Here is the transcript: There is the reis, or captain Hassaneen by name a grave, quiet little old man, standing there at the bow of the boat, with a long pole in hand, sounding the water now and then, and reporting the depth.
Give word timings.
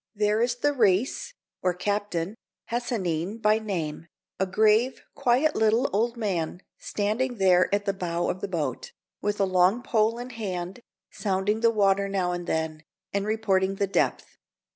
There 0.15 0.41
is 0.41 0.55
the 0.55 0.73
reis, 0.73 1.35
or 1.61 1.75
captain 1.75 2.33
Hassaneen 2.71 3.39
by 3.39 3.59
name 3.59 4.07
a 4.39 4.47
grave, 4.47 5.03
quiet 5.13 5.55
little 5.55 5.87
old 5.93 6.17
man, 6.17 6.61
standing 6.79 7.37
there 7.37 7.69
at 7.71 7.85
the 7.85 7.93
bow 7.93 8.27
of 8.27 8.41
the 8.41 8.47
boat, 8.47 8.93
with 9.21 9.39
a 9.39 9.43
long 9.45 9.83
pole 9.83 10.17
in 10.17 10.31
hand, 10.31 10.79
sounding 11.11 11.59
the 11.59 11.69
water 11.69 12.09
now 12.09 12.31
and 12.31 12.47
then, 12.47 12.81
and 13.13 13.27
reporting 13.27 13.75
the 13.75 13.85
depth. 13.85 14.37